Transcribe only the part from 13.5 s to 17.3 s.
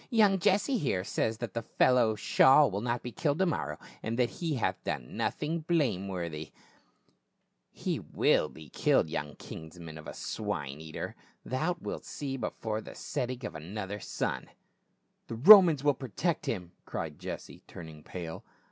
another sun." "The Romans will protect him!" cried